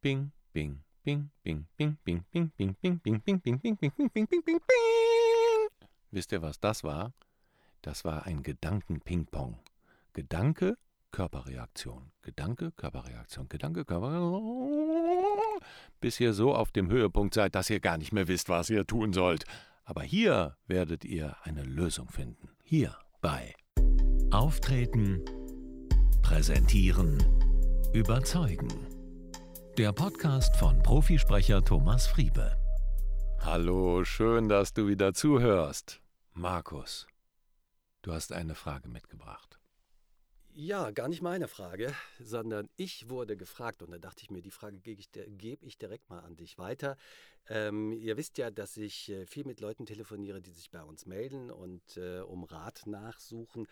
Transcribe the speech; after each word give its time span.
Bing, 0.00 0.30
bing, 0.52 0.84
bing, 1.02 1.28
bing, 1.42 1.66
bing, 1.74 1.74
bing, 1.74 1.96
bing, 2.04 2.22
bing, 2.30 2.52
bing, 2.56 2.70
bing, 2.80 3.00
bing, 3.02 3.20
bing, 3.24 3.40
bing, 3.40 3.58
bing, 3.58 3.76
bing, 3.76 3.90
bing, 3.96 4.10
bing, 4.12 4.28
bing, 4.28 4.42
bing. 4.44 4.60
Wisst 6.12 6.30
ihr, 6.30 6.40
was 6.40 6.60
das 6.60 6.84
war? 6.84 7.12
Das 7.82 8.04
war 8.04 8.24
ein 8.24 8.44
Gedanken-Ping-Pong. 8.44 9.58
Gedanke, 10.12 10.78
Körperreaktion. 11.10 12.12
Gedanke, 12.22 12.70
Körperreaktion. 12.76 13.48
Gedanke, 13.48 13.84
Körperreaktion. 13.84 15.60
Bis 16.00 16.20
ihr 16.20 16.32
so 16.32 16.54
auf 16.54 16.70
dem 16.70 16.88
Höhepunkt 16.90 17.34
seid, 17.34 17.56
dass 17.56 17.68
ihr 17.68 17.80
gar 17.80 17.98
nicht 17.98 18.12
mehr 18.12 18.28
wisst, 18.28 18.48
was 18.48 18.70
ihr 18.70 18.86
tun 18.86 19.12
sollt. 19.12 19.46
Aber 19.82 20.02
hier 20.02 20.56
werdet 20.68 21.04
ihr 21.04 21.36
eine 21.42 21.64
Lösung 21.64 22.08
finden. 22.08 22.50
Hier 22.62 22.96
bei 23.20 23.52
Auftreten, 24.30 25.24
Präsentieren, 26.22 27.18
Überzeugen. 27.92 28.97
Der 29.78 29.92
Podcast 29.92 30.56
von 30.56 30.82
Profisprecher 30.82 31.64
Thomas 31.64 32.08
Friebe. 32.08 32.58
Hallo, 33.38 34.04
schön, 34.04 34.48
dass 34.48 34.72
du 34.72 34.88
wieder 34.88 35.14
zuhörst. 35.14 36.02
Markus, 36.32 37.06
du 38.02 38.12
hast 38.12 38.32
eine 38.32 38.56
Frage 38.56 38.88
mitgebracht. 38.88 39.60
Ja, 40.52 40.90
gar 40.90 41.06
nicht 41.06 41.22
meine 41.22 41.46
Frage, 41.46 41.94
sondern 42.18 42.68
ich 42.74 43.08
wurde 43.08 43.36
gefragt 43.36 43.80
und 43.80 43.92
da 43.92 43.98
dachte 43.98 44.24
ich 44.24 44.30
mir, 44.32 44.42
die 44.42 44.50
Frage 44.50 44.80
gebe 44.80 45.00
ich, 45.00 45.10
geb 45.12 45.62
ich 45.62 45.78
direkt 45.78 46.10
mal 46.10 46.24
an 46.24 46.34
dich 46.34 46.58
weiter. 46.58 46.96
Ähm, 47.48 47.92
ihr 47.92 48.16
wisst 48.16 48.36
ja, 48.38 48.50
dass 48.50 48.76
ich 48.76 49.08
äh, 49.10 49.26
viel 49.26 49.44
mit 49.44 49.60
Leuten 49.60 49.86
telefoniere, 49.86 50.42
die 50.42 50.50
sich 50.50 50.72
bei 50.72 50.82
uns 50.82 51.06
melden 51.06 51.52
und 51.52 51.96
äh, 51.96 52.18
um 52.18 52.42
Rat 52.42 52.82
nachsuchen. 52.86 53.68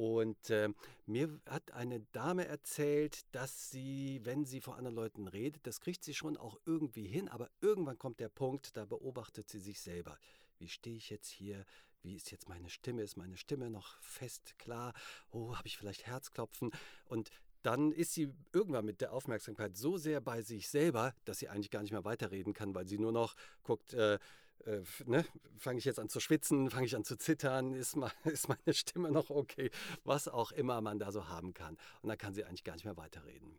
Und 0.00 0.48
äh, 0.48 0.70
mir 1.04 1.28
hat 1.44 1.72
eine 1.72 2.00
Dame 2.00 2.46
erzählt, 2.46 3.20
dass 3.32 3.70
sie, 3.70 4.22
wenn 4.22 4.46
sie 4.46 4.62
vor 4.62 4.76
anderen 4.76 4.96
Leuten 4.96 5.28
redet, 5.28 5.66
das 5.66 5.78
kriegt 5.78 6.04
sie 6.04 6.14
schon 6.14 6.38
auch 6.38 6.58
irgendwie 6.64 7.06
hin, 7.06 7.28
aber 7.28 7.50
irgendwann 7.60 7.98
kommt 7.98 8.18
der 8.18 8.30
Punkt, 8.30 8.78
da 8.78 8.86
beobachtet 8.86 9.50
sie 9.50 9.58
sich 9.58 9.78
selber. 9.78 10.16
Wie 10.56 10.68
stehe 10.68 10.96
ich 10.96 11.10
jetzt 11.10 11.28
hier? 11.28 11.66
Wie 12.00 12.16
ist 12.16 12.30
jetzt 12.30 12.48
meine 12.48 12.70
Stimme? 12.70 13.02
Ist 13.02 13.18
meine 13.18 13.36
Stimme 13.36 13.68
noch 13.68 14.00
fest, 14.00 14.58
klar? 14.58 14.94
Oh, 15.32 15.54
habe 15.54 15.68
ich 15.68 15.76
vielleicht 15.76 16.06
Herzklopfen? 16.06 16.70
Und 17.04 17.28
dann 17.60 17.92
ist 17.92 18.14
sie 18.14 18.32
irgendwann 18.54 18.86
mit 18.86 19.02
der 19.02 19.12
Aufmerksamkeit 19.12 19.76
so 19.76 19.98
sehr 19.98 20.22
bei 20.22 20.40
sich 20.40 20.70
selber, 20.70 21.14
dass 21.26 21.40
sie 21.40 21.50
eigentlich 21.50 21.70
gar 21.70 21.82
nicht 21.82 21.92
mehr 21.92 22.06
weiterreden 22.06 22.54
kann, 22.54 22.74
weil 22.74 22.88
sie 22.88 22.98
nur 22.98 23.12
noch 23.12 23.36
guckt, 23.64 23.92
äh, 23.92 24.18
äh, 24.66 24.82
ne, 25.06 25.24
fange 25.58 25.78
ich 25.78 25.84
jetzt 25.84 25.98
an 25.98 26.08
zu 26.08 26.20
schwitzen, 26.20 26.70
fange 26.70 26.86
ich 26.86 26.96
an 26.96 27.04
zu 27.04 27.16
zittern, 27.16 27.74
ist, 27.74 27.96
ma, 27.96 28.10
ist 28.24 28.48
meine 28.48 28.74
Stimme 28.74 29.10
noch 29.10 29.30
okay, 29.30 29.70
was 30.04 30.28
auch 30.28 30.52
immer 30.52 30.80
man 30.80 30.98
da 30.98 31.12
so 31.12 31.28
haben 31.28 31.54
kann. 31.54 31.76
Und 32.02 32.08
dann 32.08 32.18
kann 32.18 32.34
sie 32.34 32.44
eigentlich 32.44 32.64
gar 32.64 32.74
nicht 32.74 32.84
mehr 32.84 32.96
weiterreden. 32.96 33.54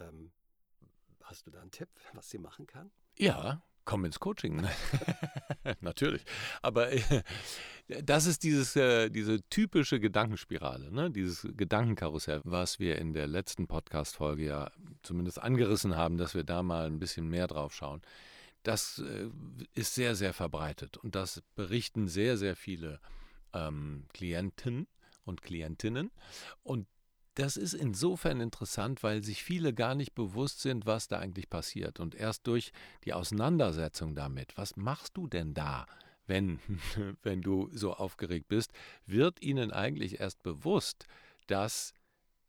Ähm, 0.00 0.30
hast 1.22 1.46
du 1.46 1.50
da 1.50 1.60
einen 1.60 1.70
Tipp, 1.70 1.88
was 2.14 2.30
sie 2.30 2.38
machen 2.38 2.66
kann? 2.66 2.90
Ja, 3.18 3.62
komm 3.84 4.04
ins 4.04 4.20
Coaching. 4.20 4.66
Natürlich. 5.80 6.24
Aber 6.62 6.92
äh, 6.92 7.22
das 8.02 8.26
ist 8.26 8.42
dieses, 8.42 8.76
äh, 8.76 9.10
diese 9.10 9.42
typische 9.48 9.98
Gedankenspirale, 9.98 10.92
ne? 10.92 11.10
dieses 11.10 11.48
Gedankenkarussell, 11.56 12.42
was 12.44 12.78
wir 12.78 12.98
in 12.98 13.12
der 13.12 13.26
letzten 13.26 13.66
Podcast-Folge 13.66 14.44
ja 14.44 14.70
zumindest 15.02 15.40
angerissen 15.40 15.96
haben, 15.96 16.16
dass 16.16 16.34
wir 16.34 16.44
da 16.44 16.62
mal 16.62 16.86
ein 16.86 16.98
bisschen 16.98 17.28
mehr 17.28 17.46
drauf 17.46 17.74
schauen 17.74 18.02
das 18.62 18.98
äh, 18.98 19.30
ist 19.74 19.94
sehr, 19.94 20.14
sehr 20.14 20.32
verbreitet 20.32 20.96
und 20.96 21.14
das 21.14 21.42
berichten 21.54 22.08
sehr, 22.08 22.36
sehr 22.36 22.56
viele 22.56 23.00
ähm, 23.52 24.06
Klienten 24.12 24.86
und 25.24 25.42
Klientinnen. 25.42 26.10
Und 26.62 26.86
das 27.34 27.56
ist 27.56 27.74
insofern 27.74 28.40
interessant, 28.40 29.04
weil 29.04 29.22
sich 29.22 29.44
viele 29.44 29.72
gar 29.72 29.94
nicht 29.94 30.14
bewusst 30.14 30.60
sind, 30.60 30.86
was 30.86 31.06
da 31.06 31.20
eigentlich 31.20 31.48
passiert. 31.48 32.00
Und 32.00 32.16
erst 32.16 32.46
durch 32.48 32.72
die 33.04 33.12
Auseinandersetzung 33.12 34.16
damit, 34.16 34.56
was 34.56 34.76
machst 34.76 35.16
du 35.16 35.28
denn 35.28 35.54
da, 35.54 35.86
wenn, 36.26 36.58
wenn 37.22 37.40
du 37.40 37.70
so 37.72 37.94
aufgeregt 37.94 38.48
bist, 38.48 38.72
wird 39.06 39.40
ihnen 39.40 39.70
eigentlich 39.70 40.18
erst 40.18 40.42
bewusst, 40.42 41.06
dass 41.46 41.94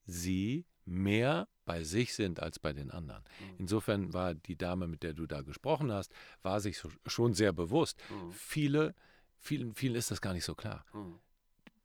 sie 0.06 0.66
mehr 0.86 1.48
bei 1.70 1.84
sich 1.84 2.16
sind 2.16 2.40
als 2.40 2.58
bei 2.58 2.74
den 2.74 2.90
anderen. 2.90 3.24
Mhm. 3.40 3.56
Insofern 3.60 4.12
war 4.12 4.34
die 4.34 4.58
Dame, 4.58 4.88
mit 4.88 5.04
der 5.04 5.14
du 5.14 5.28
da 5.28 5.42
gesprochen 5.42 5.92
hast, 5.92 6.12
war 6.42 6.62
sich 6.62 6.82
schon 7.06 7.36
sehr 7.36 7.54
bewusst. 7.54 8.02
Mhm. 8.10 8.32
Viele, 8.32 8.96
vielen, 9.38 9.76
vielen 9.76 9.94
ist 9.94 10.10
das 10.10 10.20
gar 10.20 10.34
nicht 10.34 10.46
so 10.46 10.56
klar. 10.56 10.84
Mhm. 10.94 11.20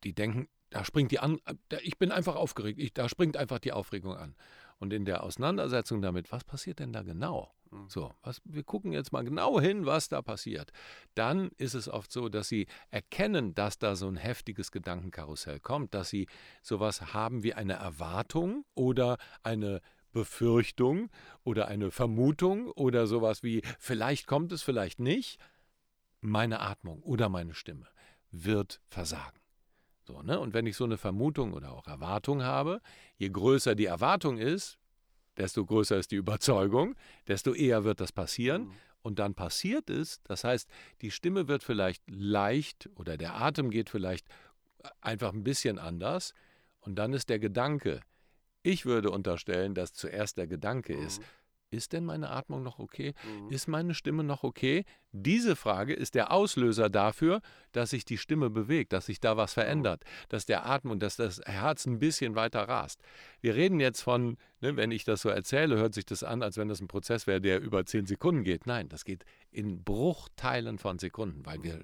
Die 0.02 0.14
denken, 0.14 0.48
da 0.70 0.86
springt 0.86 1.10
die 1.10 1.18
an, 1.18 1.38
ich 1.82 1.98
bin 1.98 2.12
einfach 2.12 2.34
aufgeregt, 2.34 2.80
ich, 2.80 2.94
da 2.94 3.10
springt 3.10 3.36
einfach 3.36 3.58
die 3.58 3.72
Aufregung 3.72 4.16
an. 4.16 4.34
Und 4.78 4.94
in 4.94 5.04
der 5.04 5.22
Auseinandersetzung 5.22 6.00
damit, 6.00 6.32
was 6.32 6.44
passiert 6.44 6.78
denn 6.78 6.94
da 6.94 7.02
genau? 7.02 7.54
Mhm. 7.74 7.88
So, 7.88 8.12
was, 8.22 8.40
wir 8.44 8.62
gucken 8.62 8.92
jetzt 8.92 9.12
mal 9.12 9.24
genau 9.24 9.60
hin, 9.60 9.86
was 9.86 10.08
da 10.08 10.22
passiert. 10.22 10.70
Dann 11.14 11.50
ist 11.56 11.74
es 11.74 11.88
oft 11.88 12.12
so, 12.12 12.28
dass 12.28 12.48
sie 12.48 12.66
erkennen, 12.90 13.54
dass 13.54 13.78
da 13.78 13.96
so 13.96 14.08
ein 14.08 14.16
heftiges 14.16 14.70
Gedankenkarussell 14.70 15.60
kommt, 15.60 15.94
dass 15.94 16.08
sie 16.08 16.28
sowas 16.62 17.12
haben 17.14 17.42
wie 17.42 17.54
eine 17.54 17.74
Erwartung 17.74 18.64
oder 18.74 19.18
eine 19.42 19.80
Befürchtung 20.12 21.10
oder 21.42 21.68
eine 21.68 21.90
Vermutung 21.90 22.70
oder 22.70 23.06
sowas 23.06 23.42
wie 23.42 23.62
vielleicht 23.78 24.26
kommt 24.26 24.52
es, 24.52 24.62
vielleicht 24.62 25.00
nicht. 25.00 25.40
Meine 26.20 26.60
Atmung 26.60 27.02
oder 27.02 27.28
meine 27.28 27.54
Stimme 27.54 27.86
wird 28.30 28.80
versagen. 28.88 29.38
So, 30.04 30.22
ne? 30.22 30.38
Und 30.38 30.54
wenn 30.54 30.66
ich 30.66 30.76
so 30.76 30.84
eine 30.84 30.96
Vermutung 30.96 31.52
oder 31.52 31.72
auch 31.72 31.86
Erwartung 31.86 32.42
habe, 32.42 32.80
je 33.16 33.28
größer 33.28 33.74
die 33.74 33.86
Erwartung 33.86 34.38
ist, 34.38 34.78
desto 35.36 35.64
größer 35.64 35.98
ist 35.98 36.10
die 36.10 36.16
Überzeugung, 36.16 36.94
desto 37.28 37.54
eher 37.54 37.84
wird 37.84 38.00
das 38.00 38.12
passieren. 38.12 38.66
Mhm. 38.66 38.72
Und 39.02 39.18
dann 39.18 39.34
passiert 39.34 39.90
es, 39.90 40.22
das 40.22 40.44
heißt, 40.44 40.68
die 41.02 41.10
Stimme 41.10 41.46
wird 41.46 41.62
vielleicht 41.62 42.02
leicht 42.08 42.88
oder 42.94 43.18
der 43.18 43.34
Atem 43.34 43.70
geht 43.70 43.90
vielleicht 43.90 44.26
einfach 45.02 45.34
ein 45.34 45.44
bisschen 45.44 45.78
anders. 45.78 46.32
Und 46.80 46.96
dann 46.96 47.12
ist 47.12 47.28
der 47.28 47.38
Gedanke, 47.38 48.00
ich 48.62 48.86
würde 48.86 49.10
unterstellen, 49.10 49.74
dass 49.74 49.92
zuerst 49.92 50.38
der 50.38 50.46
Gedanke 50.46 50.96
mhm. 50.96 51.06
ist, 51.06 51.22
ist 51.74 51.92
denn 51.92 52.04
meine 52.04 52.30
Atmung 52.30 52.62
noch 52.62 52.78
okay? 52.78 53.14
Mhm. 53.24 53.50
Ist 53.50 53.68
meine 53.68 53.94
Stimme 53.94 54.24
noch 54.24 54.42
okay? 54.42 54.84
Diese 55.12 55.56
Frage 55.56 55.94
ist 55.94 56.14
der 56.14 56.32
Auslöser 56.32 56.90
dafür, 56.90 57.40
dass 57.72 57.90
sich 57.90 58.04
die 58.04 58.18
Stimme 58.18 58.50
bewegt, 58.50 58.92
dass 58.92 59.06
sich 59.06 59.20
da 59.20 59.36
was 59.36 59.54
mhm. 59.54 59.60
verändert, 59.60 60.04
dass 60.28 60.46
der 60.46 60.66
Atmung, 60.66 60.98
dass 60.98 61.16
das 61.16 61.40
Herz 61.44 61.86
ein 61.86 61.98
bisschen 61.98 62.34
weiter 62.34 62.62
rast. 62.68 63.00
Wir 63.40 63.54
reden 63.54 63.80
jetzt 63.80 64.00
von, 64.00 64.36
ne, 64.60 64.76
wenn 64.76 64.90
ich 64.90 65.04
das 65.04 65.22
so 65.22 65.28
erzähle, 65.28 65.76
hört 65.76 65.94
sich 65.94 66.06
das 66.06 66.22
an, 66.22 66.42
als 66.42 66.56
wenn 66.56 66.68
das 66.68 66.80
ein 66.80 66.88
Prozess 66.88 67.26
wäre, 67.26 67.40
der 67.40 67.60
über 67.60 67.84
zehn 67.86 68.06
Sekunden 68.06 68.44
geht. 68.44 68.66
Nein, 68.66 68.88
das 68.88 69.04
geht 69.04 69.24
in 69.50 69.84
Bruchteilen 69.84 70.78
von 70.78 70.98
Sekunden, 70.98 71.44
weil 71.46 71.62
wir 71.62 71.80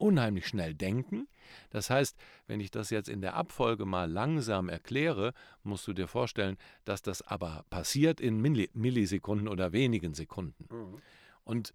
unheimlich 0.00 0.46
schnell 0.46 0.74
denken. 0.74 1.28
Das 1.70 1.90
heißt, 1.90 2.16
wenn 2.46 2.60
ich 2.60 2.70
das 2.70 2.90
jetzt 2.90 3.08
in 3.08 3.20
der 3.20 3.34
Abfolge 3.34 3.84
mal 3.84 4.10
langsam 4.10 4.68
erkläre, 4.68 5.34
musst 5.62 5.86
du 5.86 5.92
dir 5.92 6.06
vorstellen, 6.06 6.56
dass 6.84 7.02
das 7.02 7.22
aber 7.22 7.64
passiert 7.70 8.20
in 8.20 8.40
Millisekunden 8.40 9.48
oder 9.48 9.72
wenigen 9.72 10.14
Sekunden. 10.14 10.66
Mhm. 10.70 11.02
Und 11.44 11.72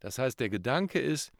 das 0.00 0.18
heißt, 0.18 0.38
der 0.40 0.48
Gedanke 0.48 0.98
ist, 1.00 1.32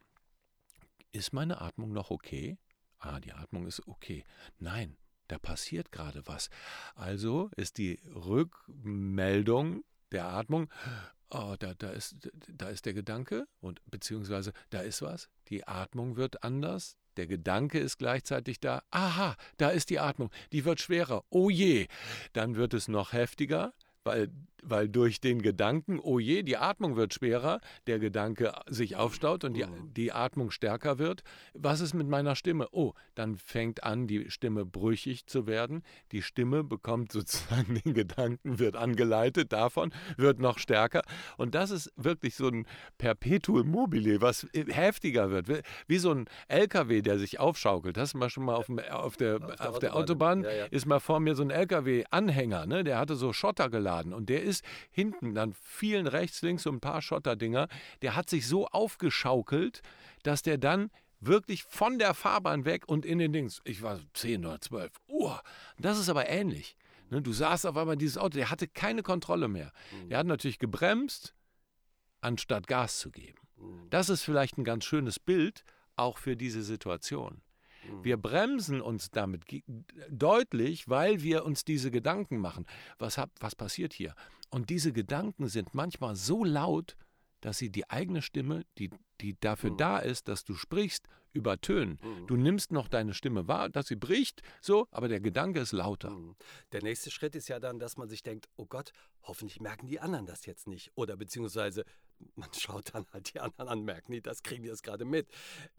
ist 1.12 1.32
meine 1.32 1.60
Atmung 1.60 1.92
noch 1.92 2.10
okay? 2.10 2.58
Ah, 2.98 3.20
die 3.20 3.32
Atmung 3.32 3.66
ist 3.66 3.86
okay. 3.86 4.24
Nein, 4.58 4.96
da 5.28 5.38
passiert 5.38 5.92
gerade 5.92 6.26
was. 6.26 6.50
Also 6.94 7.50
ist 7.56 7.78
die 7.78 8.00
Rückmeldung 8.14 9.84
der 10.12 10.26
Atmung, 10.26 10.68
oh, 11.30 11.54
da, 11.58 11.74
da, 11.74 11.90
ist, 11.90 12.16
da 12.48 12.68
ist 12.68 12.86
der 12.86 12.94
Gedanke 12.94 13.46
und 13.60 13.80
beziehungsweise 13.90 14.52
da 14.70 14.80
ist 14.80 15.02
was, 15.02 15.28
die 15.48 15.66
Atmung 15.66 16.16
wird 16.16 16.42
anders, 16.42 16.96
der 17.16 17.26
Gedanke 17.26 17.78
ist 17.78 17.98
gleichzeitig 17.98 18.60
da, 18.60 18.82
aha, 18.90 19.36
da 19.56 19.70
ist 19.70 19.90
die 19.90 20.00
Atmung, 20.00 20.30
die 20.52 20.64
wird 20.64 20.80
schwerer, 20.80 21.24
oh 21.30 21.50
je, 21.50 21.88
dann 22.32 22.56
wird 22.56 22.74
es 22.74 22.88
noch 22.88 23.12
heftiger, 23.12 23.72
weil, 24.04 24.30
weil 24.68 24.88
durch 24.88 25.20
den 25.20 25.40
Gedanken, 25.42 25.98
oh 26.00 26.18
je, 26.18 26.42
die 26.42 26.56
Atmung 26.56 26.96
wird 26.96 27.14
schwerer, 27.14 27.60
der 27.86 27.98
Gedanke 27.98 28.52
sich 28.66 28.96
aufstaut 28.96 29.44
und 29.44 29.54
die, 29.54 29.64
mhm. 29.64 29.92
die 29.94 30.12
Atmung 30.12 30.50
stärker 30.50 30.98
wird. 30.98 31.22
Was 31.54 31.80
ist 31.80 31.94
mit 31.94 32.08
meiner 32.08 32.36
Stimme? 32.36 32.68
Oh, 32.72 32.92
dann 33.14 33.36
fängt 33.36 33.84
an, 33.84 34.06
die 34.06 34.30
Stimme 34.30 34.64
brüchig 34.64 35.26
zu 35.26 35.46
werden. 35.46 35.82
Die 36.12 36.22
Stimme 36.22 36.64
bekommt 36.64 37.12
sozusagen 37.12 37.80
den 37.84 37.94
Gedanken, 37.94 38.58
wird 38.58 38.76
angeleitet 38.76 39.52
davon, 39.52 39.92
wird 40.16 40.38
noch 40.38 40.58
stärker. 40.58 41.02
Und 41.36 41.54
das 41.54 41.70
ist 41.70 41.92
wirklich 41.96 42.34
so 42.36 42.48
ein 42.48 42.66
Perpetuum 42.98 43.68
mobile, 43.68 44.20
was 44.20 44.46
heftiger 44.52 45.30
wird. 45.30 45.64
Wie 45.86 45.98
so 45.98 46.12
ein 46.12 46.26
LKW, 46.48 47.02
der 47.02 47.18
sich 47.18 47.38
aufschaukelt. 47.40 47.96
Das 47.96 48.10
ist 48.10 48.14
mal 48.14 48.30
schon 48.30 48.44
mal 48.44 48.54
auf, 48.54 48.66
dem, 48.66 48.78
auf, 48.78 49.16
der, 49.16 49.36
auf, 49.36 49.56
der, 49.56 49.70
auf 49.70 49.78
der 49.78 49.96
Autobahn, 49.96 50.44
ja, 50.44 50.52
ja. 50.52 50.64
ist 50.66 50.86
mal 50.86 51.00
vor 51.00 51.20
mir 51.20 51.34
so 51.34 51.42
ein 51.42 51.50
LKW-Anhänger, 51.50 52.66
ne? 52.66 52.84
der 52.84 52.98
hatte 52.98 53.16
so 53.16 53.32
Schotter 53.32 53.70
geladen. 53.70 54.12
Und 54.12 54.28
der 54.28 54.42
ist 54.42 54.55
hinten 54.90 55.34
dann 55.34 55.54
vielen 55.54 56.06
rechts, 56.06 56.42
links 56.42 56.64
so 56.64 56.70
ein 56.70 56.80
paar 56.80 57.02
Schotterdinger. 57.02 57.68
Der 58.02 58.16
hat 58.16 58.30
sich 58.30 58.46
so 58.46 58.66
aufgeschaukelt, 58.66 59.82
dass 60.22 60.42
der 60.42 60.58
dann 60.58 60.90
wirklich 61.20 61.64
von 61.64 61.98
der 61.98 62.14
Fahrbahn 62.14 62.64
weg 62.64 62.84
und 62.86 63.06
in 63.06 63.18
den 63.18 63.32
Dings, 63.32 63.60
ich 63.64 63.82
war 63.82 64.00
10 64.14 64.44
oder 64.44 64.60
12 64.60 64.92
Uhr. 65.08 65.40
Das 65.78 65.98
ist 65.98 66.08
aber 66.08 66.28
ähnlich. 66.28 66.76
Ne, 67.10 67.22
du 67.22 67.32
sahst 67.32 67.66
auf 67.66 67.76
einmal 67.76 67.96
dieses 67.96 68.18
Auto, 68.18 68.36
der 68.36 68.50
hatte 68.50 68.66
keine 68.66 69.02
Kontrolle 69.02 69.48
mehr. 69.48 69.72
Mhm. 69.92 70.08
Der 70.08 70.18
hat 70.18 70.26
natürlich 70.26 70.58
gebremst, 70.58 71.34
anstatt 72.20 72.66
Gas 72.66 72.98
zu 72.98 73.10
geben. 73.10 73.38
Mhm. 73.56 73.90
Das 73.90 74.08
ist 74.08 74.22
vielleicht 74.22 74.58
ein 74.58 74.64
ganz 74.64 74.84
schönes 74.84 75.20
Bild 75.20 75.64
auch 75.94 76.18
für 76.18 76.36
diese 76.36 76.62
Situation. 76.62 77.42
Mhm. 77.88 78.04
Wir 78.04 78.16
bremsen 78.16 78.80
uns 78.80 79.10
damit 79.10 79.44
deutlich, 80.10 80.88
weil 80.88 81.22
wir 81.22 81.44
uns 81.44 81.64
diese 81.64 81.90
Gedanken 81.90 82.38
machen. 82.38 82.66
Was, 82.98 83.18
hab, 83.18 83.30
was 83.40 83.54
passiert 83.54 83.92
hier? 83.92 84.14
Und 84.50 84.70
diese 84.70 84.92
Gedanken 84.92 85.48
sind 85.48 85.74
manchmal 85.74 86.16
so 86.16 86.44
laut, 86.44 86.96
dass 87.40 87.58
sie 87.58 87.70
die 87.70 87.90
eigene 87.90 88.22
Stimme, 88.22 88.64
die, 88.78 88.90
die 89.20 89.38
dafür 89.40 89.70
mhm. 89.72 89.76
da 89.76 89.98
ist, 89.98 90.28
dass 90.28 90.44
du 90.44 90.54
sprichst, 90.54 91.06
übertönen. 91.32 91.98
Mhm. 92.02 92.26
Du 92.26 92.36
nimmst 92.36 92.72
noch 92.72 92.88
deine 92.88 93.14
Stimme 93.14 93.46
wahr, 93.46 93.68
dass 93.68 93.88
sie 93.88 93.96
bricht, 93.96 94.42
so, 94.60 94.88
aber 94.90 95.08
der 95.08 95.20
Gedanke 95.20 95.60
ist 95.60 95.72
lauter. 95.72 96.10
Mhm. 96.10 96.34
Der 96.72 96.82
nächste 96.82 97.10
Schritt 97.10 97.36
ist 97.36 97.48
ja 97.48 97.60
dann, 97.60 97.78
dass 97.78 97.96
man 97.96 98.08
sich 98.08 98.22
denkt, 98.22 98.48
oh 98.56 98.66
Gott, 98.66 98.92
hoffentlich 99.22 99.60
merken 99.60 99.86
die 99.86 100.00
anderen 100.00 100.26
das 100.26 100.46
jetzt 100.46 100.66
nicht. 100.66 100.90
Oder 100.94 101.16
beziehungsweise 101.16 101.84
man 102.34 102.48
schaut 102.58 102.94
dann 102.94 103.06
halt 103.12 103.34
die 103.34 103.40
anderen 103.40 103.68
an, 103.68 103.84
merken 103.84 104.12
die, 104.12 104.20
das 104.20 104.42
kriegen 104.42 104.62
die 104.62 104.68
jetzt 104.68 104.82
gerade 104.82 105.04
mit. 105.04 105.28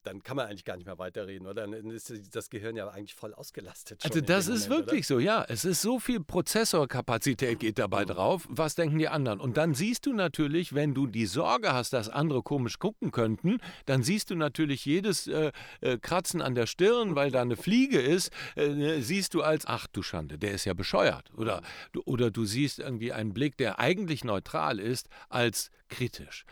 Dann 0.03 0.23
kann 0.23 0.37
man 0.37 0.47
eigentlich 0.47 0.65
gar 0.65 0.77
nicht 0.77 0.85
mehr 0.85 0.97
weiterreden, 0.97 1.47
oder? 1.47 1.67
Dann 1.67 1.89
ist 1.91 2.35
das 2.35 2.49
Gehirn 2.49 2.75
ja 2.75 2.87
eigentlich 2.89 3.15
voll 3.15 3.33
ausgelastet. 3.33 4.03
Also 4.03 4.21
das 4.21 4.47
ist 4.47 4.69
Moment, 4.69 4.87
wirklich 4.87 5.09
oder? 5.11 5.15
so, 5.15 5.19
ja. 5.19 5.45
Es 5.47 5.65
ist 5.65 5.81
so 5.81 5.99
viel 5.99 6.19
Prozessorkapazität 6.19 7.59
geht 7.59 7.79
dabei 7.79 8.03
mhm. 8.03 8.09
drauf. 8.09 8.47
Was 8.49 8.75
denken 8.75 8.99
die 8.99 9.07
anderen? 9.07 9.39
Und 9.39 9.57
dann 9.57 9.73
siehst 9.73 10.05
du 10.05 10.13
natürlich, 10.13 10.73
wenn 10.73 10.93
du 10.93 11.07
die 11.07 11.25
Sorge 11.25 11.73
hast, 11.73 11.93
dass 11.93 12.09
andere 12.09 12.43
komisch 12.43 12.79
gucken 12.79 13.11
könnten, 13.27 13.59
dann 13.85 14.03
siehst 14.03 14.29
du 14.29 14.35
natürlich 14.35 14.85
jedes 14.85 15.27
äh, 15.27 15.51
äh, 15.81 15.97
Kratzen 15.97 16.41
an 16.41 16.55
der 16.55 16.65
Stirn, 16.65 17.15
weil 17.15 17.31
da 17.31 17.41
eine 17.41 17.57
Fliege 17.57 17.99
ist, 17.99 18.31
äh, 18.55 18.69
ne, 18.69 19.01
siehst 19.01 19.33
du 19.33 19.41
als, 19.41 19.65
ach 19.65 19.87
du 19.87 20.01
Schande, 20.01 20.37
der 20.37 20.51
ist 20.51 20.65
ja 20.65 20.73
bescheuert. 20.73 21.31
Oder, 21.35 21.61
oder 22.05 22.31
du 22.31 22.45
siehst 22.45 22.79
irgendwie 22.79 23.11
einen 23.11 23.33
Blick, 23.33 23.57
der 23.57 23.79
eigentlich 23.79 24.23
neutral 24.23 24.79
ist, 24.79 25.09
als 25.29 25.71
kritisch, 25.89 26.45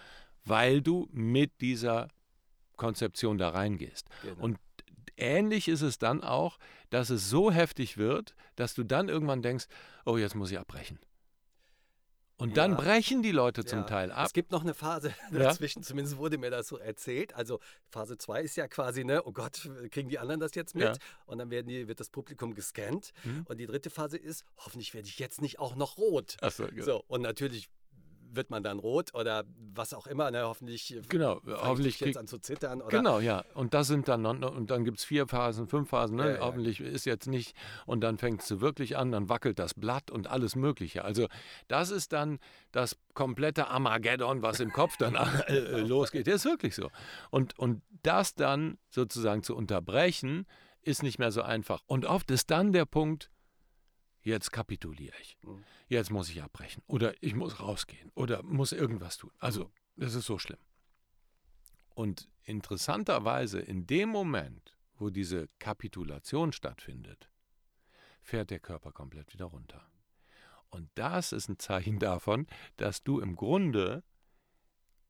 weil 0.44 0.82
du 0.82 1.08
mit 1.12 1.62
dieser 1.62 2.10
Konzeption 2.76 3.38
da 3.38 3.50
reingehst. 3.50 4.08
Genau. 4.24 4.44
Und 4.44 4.60
ähnlich 5.16 5.70
ist 5.70 5.82
es 5.82 5.98
dann 5.98 6.24
auch, 6.24 6.58
dass 6.90 7.10
es 7.10 7.30
so 7.30 7.52
heftig 7.52 7.98
wird, 7.98 8.36
dass 8.58 8.74
du 8.74 8.84
dann 8.84 9.08
irgendwann 9.08 9.42
denkst, 9.42 9.66
oh, 10.06 10.18
jetzt 10.18 10.36
muss 10.36 10.52
ich 10.52 10.60
abbrechen. 10.60 11.00
Und 12.38 12.58
dann 12.58 12.72
ja. 12.72 12.78
brechen 12.78 13.24
die 13.24 13.32
Leute 13.32 13.64
zum 13.64 13.80
ja. 13.80 13.86
Teil 13.86 14.12
ab. 14.12 14.26
Es 14.26 14.34
gibt 14.34 14.52
noch 14.52 14.62
eine 14.62 14.74
Phase 14.74 15.14
dazwischen, 15.32 15.82
ja. 15.82 15.88
zumindest 15.88 16.18
wurde 16.18 16.38
mir 16.38 16.50
das 16.50 16.68
so 16.68 16.78
erzählt. 16.78 17.34
Also 17.34 17.60
Phase 17.90 18.18
2 18.18 18.42
ist 18.42 18.58
ja 18.58 18.68
quasi, 18.68 19.06
ne, 19.06 19.24
oh 19.24 19.32
Gott, 19.32 19.70
kriegen 19.92 20.10
die 20.10 20.20
anderen 20.20 20.42
das 20.42 20.54
jetzt 20.56 20.76
mit? 20.76 20.98
Und 21.26 21.38
dann 21.38 21.50
werden 21.50 21.68
die, 21.68 21.88
wird 21.88 22.00
das 22.00 22.10
Publikum 22.10 22.54
gescannt. 22.54 23.12
Mhm. 23.24 23.46
Und 23.48 23.58
die 23.58 23.66
dritte 23.66 23.90
Phase 23.90 24.18
ist, 24.18 24.44
hoffentlich 24.58 24.94
werde 24.94 25.08
ich 25.08 25.18
jetzt 25.20 25.42
nicht 25.42 25.60
auch 25.60 25.76
noch 25.76 25.98
rot. 25.98 26.36
Ach 26.42 26.52
so, 26.52 26.68
genau. 26.68 26.84
so, 26.84 27.04
und 27.08 27.22
natürlich 27.22 27.70
wird 28.36 28.50
man 28.50 28.64
dann 28.64 28.80
rot 28.80 29.14
oder 29.14 29.44
was 29.74 29.94
auch 29.94 30.08
immer, 30.08 30.32
ne? 30.32 30.44
hoffentlich 30.44 30.98
genau, 31.10 31.42
hoffentlich 31.46 32.00
jetzt 32.00 32.18
an 32.18 32.28
zu 32.28 32.40
zittern. 32.40 32.82
Oder? 32.82 32.98
Genau, 32.98 33.20
ja. 33.20 33.44
Und 33.54 33.74
das 33.74 33.88
sind 33.88 34.08
dann 34.08 34.26
und 34.26 34.72
dann 34.72 34.86
gibt 34.86 35.00
es 35.00 35.06
vier 35.06 35.28
Phasen, 35.28 35.68
fünf 35.68 35.90
Phasen, 35.90 36.18
ne? 36.18 36.26
Ja, 36.26 36.36
ja. 36.36 36.40
hoffentlich 36.42 36.80
ist 36.82 37.06
jetzt 37.06 37.28
nicht 37.28 37.56
und 37.86 38.02
dann 38.02 38.18
fängt 38.18 38.42
es 38.42 38.60
wirklich 38.60 38.98
an, 38.98 39.12
dann 39.12 39.30
wackelt 39.30 39.60
das 39.60 39.74
Blatt 39.74 40.12
und 40.12 40.28
alles 40.28 40.56
Mögliche. 40.56 41.04
Also 41.04 41.28
das 41.68 41.92
ist 41.92 42.14
dann 42.14 42.40
das 42.72 42.98
komplette 43.14 43.68
Armageddon, 43.68 44.42
was 44.42 44.60
im 44.60 44.72
Kopf 44.72 44.98
dann 44.98 45.16
äh, 45.48 45.56
äh, 45.56 45.80
losgeht. 45.82 46.28
Das 46.28 46.36
ist 46.36 46.46
wirklich 46.46 46.76
so. 46.76 46.90
Und, 47.30 47.58
und 47.58 47.82
das 48.04 48.36
dann 48.36 48.78
sozusagen 48.90 49.44
zu 49.44 49.56
unterbrechen, 49.56 50.46
ist 50.82 51.04
nicht 51.04 51.20
mehr 51.20 51.32
so 51.32 51.42
einfach. 51.42 51.82
Und 51.88 52.06
oft 52.06 52.30
ist 52.32 52.52
dann 52.52 52.72
der 52.72 52.86
Punkt, 52.86 53.32
jetzt 54.26 54.52
kapituliere 54.52 55.16
ich. 55.22 55.38
Mhm 55.44 55.64
jetzt 55.88 56.12
muss 56.12 56.30
ich 56.30 56.42
abbrechen 56.42 56.84
oder 56.88 57.14
ich 57.22 57.36
muss 57.36 57.60
rausgehen 57.60 58.12
oder 58.16 58.44
muss 58.44 58.72
irgendwas 58.72 59.18
tun. 59.18 59.32
Also, 59.40 59.72
das 59.96 60.16
ist 60.16 60.26
so 60.26 60.38
schlimm. 60.38 60.60
Und 61.94 62.30
interessanterweise, 62.44 63.60
in 63.60 63.88
dem 63.88 64.10
Moment, 64.10 64.78
wo 64.98 65.10
diese 65.10 65.48
Kapitulation 65.60 66.52
stattfindet, 66.52 67.30
fährt 68.22 68.50
der 68.50 68.60
Körper 68.60 68.92
komplett 68.92 69.34
wieder 69.34 69.46
runter. 69.46 69.90
Und 70.70 70.90
das 70.96 71.32
ist 71.32 71.48
ein 71.48 71.60
Zeichen 71.60 72.00
davon, 72.00 72.48
dass 72.76 73.04
du 73.04 73.20
im 73.20 73.36
Grunde 73.36 74.04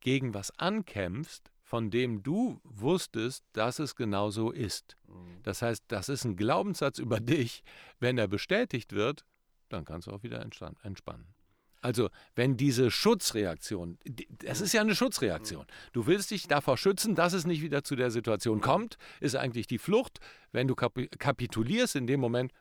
gegen 0.00 0.34
was 0.34 0.56
ankämpfst, 0.58 1.50
von 1.66 1.90
dem 1.90 2.22
du 2.22 2.60
wusstest, 2.62 3.44
dass 3.52 3.80
es 3.80 3.96
genau 3.96 4.30
so 4.30 4.52
ist. 4.52 4.96
Mhm. 5.08 5.42
Das 5.42 5.62
heißt, 5.62 5.82
das 5.88 6.08
ist 6.08 6.24
ein 6.24 6.36
Glaubenssatz 6.36 7.00
über 7.00 7.18
dich. 7.18 7.64
Wenn 7.98 8.18
er 8.18 8.28
bestätigt 8.28 8.92
wird, 8.92 9.24
dann 9.68 9.84
kannst 9.84 10.06
du 10.06 10.12
auch 10.12 10.22
wieder 10.22 10.40
entspannen. 10.40 11.34
Also, 11.82 12.08
wenn 12.36 12.56
diese 12.56 12.92
Schutzreaktion, 12.92 13.98
das 14.28 14.60
ist 14.60 14.74
ja 14.74 14.80
eine 14.80 14.94
Schutzreaktion. 14.94 15.66
Du 15.92 16.06
willst 16.06 16.30
dich 16.30 16.46
davor 16.46 16.76
schützen, 16.76 17.16
dass 17.16 17.32
es 17.32 17.46
nicht 17.46 17.62
wieder 17.62 17.82
zu 17.82 17.96
der 17.96 18.12
Situation 18.12 18.60
kommt, 18.60 18.96
ist 19.18 19.34
eigentlich 19.34 19.66
die 19.66 19.78
Flucht. 19.78 20.20
Wenn 20.52 20.68
du 20.68 20.76
kapitulierst 20.76 21.96
in 21.96 22.06
dem 22.06 22.20
Moment, 22.20 22.52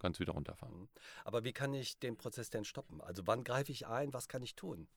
kannst 0.00 0.18
du 0.18 0.22
wieder 0.22 0.32
runterfahren. 0.32 0.76
Mhm. 0.76 0.88
Aber 1.24 1.44
wie 1.44 1.52
kann 1.52 1.72
ich 1.72 2.00
den 2.00 2.16
Prozess 2.16 2.50
denn 2.50 2.64
stoppen? 2.64 3.00
Also, 3.00 3.28
wann 3.28 3.44
greife 3.44 3.70
ich 3.70 3.86
ein? 3.86 4.12
Was 4.12 4.26
kann 4.26 4.42
ich 4.42 4.56
tun? 4.56 4.88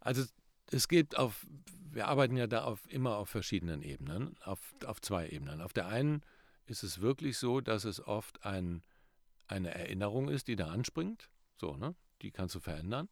Also, 0.00 0.24
es 0.70 0.88
geht 0.88 1.16
auf, 1.16 1.46
wir 1.90 2.08
arbeiten 2.08 2.36
ja 2.36 2.46
da 2.46 2.64
auf, 2.64 2.80
immer 2.90 3.16
auf 3.16 3.28
verschiedenen 3.28 3.82
Ebenen, 3.82 4.36
auf, 4.44 4.60
auf 4.84 5.00
zwei 5.00 5.28
Ebenen. 5.28 5.60
Auf 5.60 5.72
der 5.72 5.88
einen 5.88 6.22
ist 6.66 6.82
es 6.82 7.00
wirklich 7.00 7.38
so, 7.38 7.60
dass 7.60 7.84
es 7.84 8.06
oft 8.06 8.44
ein 8.44 8.82
eine 9.48 9.74
Erinnerung 9.74 10.28
ist, 10.28 10.48
die 10.48 10.56
da 10.56 10.68
anspringt. 10.68 11.28
So, 11.56 11.76
ne? 11.76 11.94
Die 12.22 12.30
kannst 12.30 12.54
du 12.54 12.60
verändern. 12.60 13.08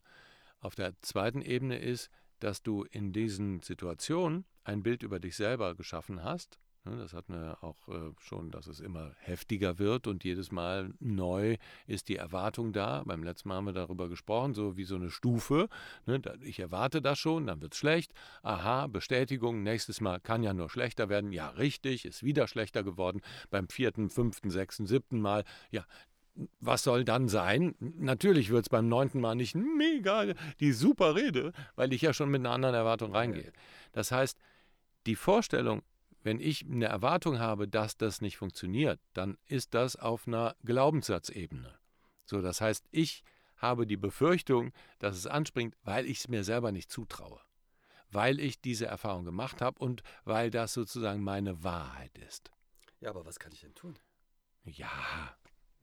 Auf 0.61 0.75
der 0.75 1.01
zweiten 1.03 1.43
Ebene 1.43 1.79
ist, 1.79 2.11
dass 2.39 2.63
du 2.63 2.85
in 2.85 3.13
diesen 3.13 3.61
Situationen 3.61 4.45
ein 4.65 4.83
Bild 4.83 5.03
über 5.03 5.19
dich 5.19 5.37
selber 5.37 5.75
geschaffen 5.75 6.23
hast. 6.23 6.59
Ne? 6.87 6.97
Das 6.99 7.13
hatten 7.13 7.35
wir 7.35 7.59
auch 7.63 7.89
äh, 7.89 8.13
schon, 8.21 8.51
dass 8.51 8.67
es 8.67 8.81
immer 8.81 9.13
heftiger 9.19 9.79
wird 9.79 10.07
und 10.07 10.25
jedes 10.25 10.53
Mal 10.53 10.95
neu 11.01 11.57
ist 11.87 12.09
die 12.09 12.17
Erwartung 12.17 12.73
da. 12.73 13.03
Beim 13.05 13.23
letzten 13.23 13.49
Mal 13.49 13.57
haben 13.57 13.67
wir 13.67 13.73
darüber 13.73 14.09
gesprochen, 14.09 14.55
so 14.55 14.77
wie 14.77 14.85
so 14.85 14.95
eine 14.95 15.11
Stufe. 15.11 15.69
Ne? 16.07 16.23
Ich 16.43 16.61
erwarte 16.61 17.03
das 17.03 17.19
schon, 17.19 17.47
dann 17.47 17.61
wird 17.61 17.75
es 17.75 17.79
schlecht. 17.79 18.13
Aha, 18.43 18.87
Bestätigung, 18.87 19.63
nächstes 19.63 20.01
Mal 20.01 20.21
kann 20.21 20.43
ja 20.43 20.55
nur 20.55 20.71
schlechter 20.71 21.09
werden. 21.09 21.33
Ja, 21.33 21.49
richtig, 21.51 22.05
ist 22.05 22.23
wieder 22.23 22.47
schlechter 22.47 22.83
geworden. 22.83 23.21
Beim 23.51 23.69
vierten, 23.69 24.09
fünften, 24.09 24.51
sechsten, 24.51 24.87
siebten 24.87 25.21
Mal, 25.21 25.45
ja, 25.71 25.85
was 26.61 26.83
soll 26.83 27.05
dann 27.05 27.29
sein? 27.29 27.75
Natürlich 27.81 28.51
wird 28.51 28.67
es 28.67 28.69
beim 28.69 28.89
neunten 28.89 29.21
Mal 29.21 29.35
nicht 29.35 29.55
mega 29.55 30.27
die 30.61 30.73
super 30.73 31.15
Rede, 31.15 31.53
weil 31.75 31.93
ich 31.93 32.03
ja 32.03 32.13
schon 32.13 32.31
mit 32.31 32.41
einer 32.41 32.51
anderen 32.51 32.75
Erwartung 32.75 33.13
reingehe. 33.13 33.53
Das 33.93 34.13
heißt, 34.13 34.39
die 35.07 35.17
Vorstellung, 35.17 35.83
wenn 36.27 36.41
ich 36.41 36.67
eine 36.67 36.87
Erwartung 36.87 37.39
habe, 37.39 37.69
dass 37.69 37.97
das 37.97 38.21
nicht 38.21 38.37
funktioniert, 38.37 39.01
dann 39.13 39.39
ist 39.47 39.75
das 39.75 39.95
auf 39.95 40.27
einer 40.27 40.57
Glaubenssatzebene. 40.65 41.73
So, 42.25 42.43
das 42.43 42.61
heißt, 42.61 42.85
ich 42.91 43.23
habe 43.57 43.87
die 43.87 43.97
Befürchtung, 43.97 44.73
dass 44.99 45.17
es 45.17 45.29
anspringt, 45.29 45.77
weil 45.85 46.05
ich 46.05 46.19
es 46.19 46.29
mir 46.29 46.43
selber 46.43 46.73
nicht 46.73 46.91
zutraue. 46.91 47.41
Weil 48.11 48.41
ich 48.41 48.61
diese 48.61 48.87
Erfahrung 48.87 49.25
gemacht 49.25 49.63
habe 49.63 49.79
und 49.79 50.03
weil 50.25 50.51
das 50.51 50.73
sozusagen 50.73 51.23
meine 51.23 51.63
Wahrheit 51.63 52.19
ist. 52.19 52.51
Ja, 53.01 53.11
aber 53.11 53.25
was 53.25 53.39
kann 53.39 53.53
ich 53.53 53.61
denn 53.61 53.75
tun? 53.75 53.97
Ja, 54.65 55.37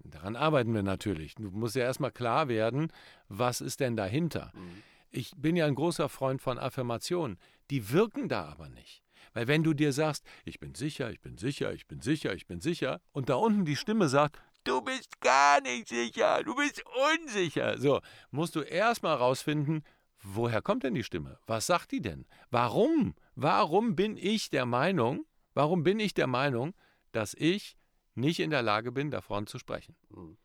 Daran 0.05 0.35
arbeiten 0.35 0.73
wir 0.73 0.83
natürlich. 0.83 1.35
Du 1.35 1.49
musst 1.51 1.77
ja 1.77 1.83
erstmal 1.83 2.11
klar 2.11 2.49
werden, 2.49 2.91
was 3.29 3.61
ist 3.61 3.79
denn 3.79 3.95
dahinter. 3.95 4.51
Mhm. 4.53 4.83
Ich 5.11 5.31
bin 5.37 5.55
ja 5.55 5.65
ein 5.65 5.75
großer 5.75 6.09
Freund 6.09 6.41
von 6.41 6.59
Affirmationen. 6.59 7.39
Die 7.69 7.91
wirken 7.91 8.27
da 8.27 8.45
aber 8.49 8.67
nicht. 8.67 9.02
Weil 9.33 9.47
wenn 9.47 9.63
du 9.63 9.73
dir 9.73 9.93
sagst, 9.93 10.25
ich 10.45 10.59
bin 10.59 10.75
sicher, 10.75 11.11
ich 11.11 11.21
bin 11.21 11.37
sicher, 11.37 11.73
ich 11.73 11.87
bin 11.87 12.01
sicher, 12.01 12.33
ich 12.33 12.47
bin 12.47 12.61
sicher, 12.61 13.01
und 13.11 13.29
da 13.29 13.35
unten 13.35 13.65
die 13.65 13.75
Stimme 13.75 14.09
sagt, 14.09 14.39
du 14.63 14.81
bist 14.81 15.19
gar 15.21 15.61
nicht 15.61 15.87
sicher, 15.87 16.43
du 16.43 16.55
bist 16.55 16.83
unsicher, 17.11 17.77
so, 17.77 18.01
musst 18.31 18.55
du 18.55 18.61
erstmal 18.61 19.15
rausfinden, 19.15 19.83
woher 20.21 20.61
kommt 20.61 20.83
denn 20.83 20.95
die 20.95 21.03
Stimme? 21.03 21.39
Was 21.47 21.67
sagt 21.67 21.91
die 21.91 22.01
denn? 22.01 22.25
Warum? 22.49 23.15
Warum 23.35 23.95
bin 23.95 24.17
ich 24.17 24.49
der 24.49 24.65
Meinung, 24.65 25.25
warum 25.53 25.83
bin 25.83 25.99
ich 25.99 26.13
der 26.13 26.27
Meinung, 26.27 26.73
dass 27.11 27.33
ich 27.33 27.77
nicht 28.15 28.39
in 28.39 28.51
der 28.51 28.61
Lage 28.61 28.91
bin, 28.91 29.11
da 29.11 29.21
vorne 29.21 29.47
zu 29.47 29.59
sprechen. 29.59 29.95
Hm. 30.13 30.37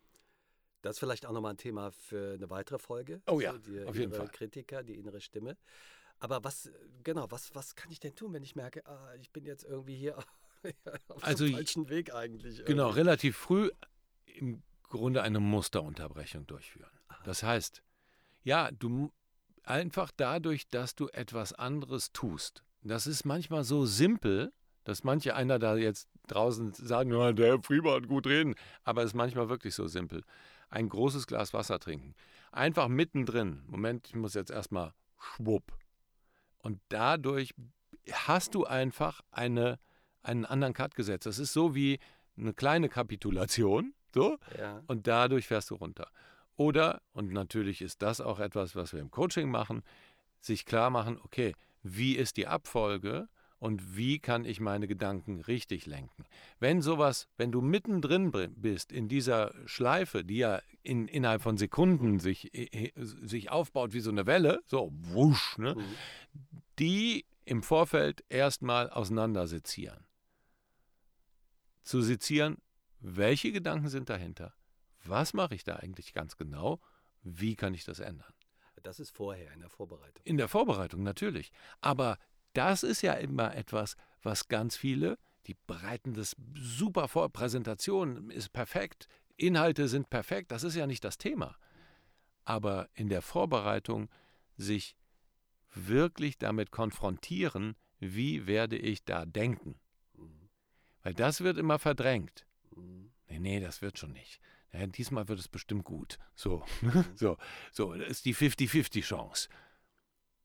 Das 0.83 0.97
ist 0.97 1.01
vielleicht 1.01 1.27
auch 1.27 1.33
nochmal 1.33 1.55
ein 1.55 1.59
Thema 1.59 1.91
für 1.91 2.35
eine 2.35 2.51
weitere 2.51 2.79
Folge. 2.79 3.21
Oh 3.27 3.41
ja, 3.41 3.53
die 3.59 3.83
auf 3.85 3.97
jeden 3.97 4.13
Fall. 4.13 4.29
Kritiker, 4.29 4.83
die 4.85 4.95
innere 4.95 5.21
Stimme. 5.21 5.57
Aber 6.21 6.43
was, 6.45 6.71
genau, 7.05 7.31
was, 7.31 7.55
was 7.55 7.75
kann 7.75 7.91
ich 7.91 8.01
denn 8.01 8.15
tun, 8.15 8.33
wenn 8.33 8.43
ich 8.43 8.57
merke, 8.57 8.85
ah, 8.87 9.15
ich 9.21 9.31
bin 9.31 9.45
jetzt 9.45 9.65
irgendwie 9.65 9.97
hier 9.97 10.19
auf 11.09 11.23
also, 11.23 11.47
dem 11.47 11.55
falschen 11.55 11.89
Weg 11.89 12.13
eigentlich? 12.15 12.59
Irgendwie. 12.59 12.73
Genau, 12.73 12.91
relativ 12.91 13.37
früh 13.37 13.71
im 14.27 14.63
Grunde 14.85 15.23
eine 15.23 15.41
Musterunterbrechung 15.41 16.47
durchführen. 16.47 16.91
Aha. 17.09 17.23
Das 17.25 17.43
heißt, 17.43 17.83
ja, 18.43 18.71
du 18.73 19.13
einfach 19.65 20.11
dadurch, 20.17 20.69
dass 20.71 20.95
du 20.95 21.09
etwas 21.09 21.53
anderes 21.53 22.13
tust. 22.13 22.65
Das 22.83 23.07
ist 23.07 23.25
manchmal 23.25 23.65
so 23.65 23.87
simpel, 23.87 24.53
dass 24.85 25.05
manche 25.05 25.35
einer 25.35 25.59
da 25.59 25.77
jetzt 25.77 26.09
draußen 26.29 26.73
sagen, 26.73 27.13
ja, 27.13 27.33
der 27.33 27.47
Herr 27.47 27.63
Frieber 27.63 27.95
hat 27.95 28.09
gut 28.09 28.27
reden, 28.27 28.55
aber 28.85 29.03
es 29.03 29.11
ist 29.11 29.15
manchmal 29.15 29.49
wirklich 29.49 29.75
so 29.75 29.87
simpel. 29.87 30.25
ein 30.71 30.89
großes 30.89 31.27
Glas 31.27 31.53
Wasser 31.55 31.79
trinken. 31.79 32.15
Einfach 32.53 32.89
mittendrin. 32.89 33.63
Moment, 33.67 34.09
ich 34.09 34.15
muss 34.15 34.35
jetzt 34.35 34.51
erstmal 34.51 34.93
schwupp. 35.19 35.73
Und 36.59 36.81
dadurch 36.89 37.55
hast 38.13 38.55
du 38.55 38.65
einfach 38.65 39.21
eine, 39.31 39.79
einen 40.23 40.45
anderen 40.45 40.75
Cut 40.75 40.95
gesetzt. 40.95 41.27
Das 41.27 41.39
ist 41.39 41.53
so 41.53 41.75
wie 41.75 41.99
eine 42.37 42.55
kleine 42.55 42.89
Kapitulation. 42.89 43.95
So, 44.15 44.39
ja. 44.59 44.83
und 44.87 45.07
dadurch 45.07 45.47
fährst 45.47 45.71
du 45.71 45.75
runter. 45.75 46.11
Oder, 46.57 47.03
und 47.13 47.31
natürlich 47.33 47.83
ist 47.83 48.03
das 48.03 48.21
auch 48.21 48.41
etwas, 48.41 48.75
was 48.75 48.93
wir 48.93 49.01
im 49.01 49.11
Coaching 49.11 49.51
machen, 49.51 49.83
sich 50.41 50.65
klar 50.65 50.91
machen, 50.91 51.21
okay, 51.23 51.55
wie 51.83 52.17
ist 52.17 52.37
die 52.37 52.47
Abfolge 52.47 53.29
und 53.59 53.97
wie 53.97 54.19
kann 54.19 54.45
ich 54.45 54.61
meine 54.61 54.87
Gedanken 54.87 55.41
richtig 55.41 55.87
lenken. 55.87 56.25
Wenn 56.61 56.81
sowas, 56.81 57.29
wenn 57.37 57.51
du 57.51 57.61
mittendrin 57.61 58.31
bist 58.57 58.93
in 58.93 59.09
dieser 59.09 59.53
Schleife, 59.67 60.25
die 60.25 60.39
ja 60.39 60.61
in, 60.83 61.09
innerhalb 61.09 61.43
von 61.43 61.57
Sekunden 61.57 62.21
sich, 62.21 62.51
sich 62.95 63.51
aufbaut 63.51 63.93
wie 63.93 64.01
so 64.01 64.11
eine 64.11 64.27
Welle, 64.27 64.61
so 64.67 64.91
wusch, 64.93 65.59
ne, 65.59 65.75
mhm. 65.75 65.85
die 66.79 67.27
im 67.45 67.63
Vorfeld 67.63 68.25
erstmal 68.29 68.91
auseinandersezieren. 68.91 70.07
Zu 71.83 72.03
sezieren, 72.03 72.59
welche 73.01 73.53
Gedanken 73.53 73.89
sind 73.89 74.11
dahinter? 74.11 74.55
Was 75.05 75.33
mache 75.33 75.55
ich 75.55 75.65
da 75.65 75.77
eigentlich 75.77 76.13
ganz 76.13 76.37
genau? 76.37 76.81
Wie 77.23 77.57
kann 77.57 77.75
ich 77.75 77.85
das 77.85 78.01
ändern? 78.01 78.33
Das 78.83 79.01
ist 79.01 79.11
vorher 79.11 79.53
in 79.53 79.61
der 79.61 79.71
Vorbereitung. 79.71 80.25
In 80.25 80.37
der 80.37 80.49
Vorbereitung 80.49 81.03
natürlich. 81.03 81.51
Aber 81.81 82.19
das 82.59 82.83
ist 82.83 83.03
ja 83.03 83.13
immer 83.13 83.55
etwas, 83.55 83.97
was 84.21 84.49
ganz 84.49 84.77
viele, 84.77 85.17
die 85.47 85.57
bereiten 85.69 86.15
das 86.15 86.35
super 86.55 87.07
vor. 87.07 87.33
Präsentation 87.33 88.31
ist 88.31 88.53
perfekt, 88.53 89.07
Inhalte 89.37 89.87
sind 89.87 90.11
perfekt, 90.11 90.51
das 90.51 90.65
ist 90.65 90.75
ja 90.75 90.89
nicht 90.89 91.05
das 91.05 91.19
Thema. 91.19 91.57
Aber 92.45 92.89
in 92.95 93.09
der 93.09 93.23
Vorbereitung 93.23 94.11
sich 94.57 94.97
wirklich 95.73 96.37
damit 96.37 96.73
konfrontieren, 96.73 97.77
wie 98.01 98.49
werde 98.49 98.77
ich 98.77 99.05
da 99.05 99.25
denken? 99.25 99.79
Weil 101.05 101.15
das 101.15 101.43
wird 101.43 101.59
immer 101.59 101.79
verdrängt. 101.79 102.45
Nee, 103.29 103.39
nee, 103.39 103.61
das 103.61 103.83
wird 103.83 103.99
schon 103.99 104.13
nicht. 104.13 104.41
Ja, 104.73 104.85
diesmal 104.89 105.29
wird 105.29 105.39
es 105.39 105.47
bestimmt 105.47 105.85
gut. 105.85 106.19
So, 106.35 106.65
so, 107.15 107.37
so, 107.71 107.95
das 107.95 108.09
ist 108.09 108.25
die 108.25 108.35
50-50 108.35 109.03
Chance. 109.03 109.49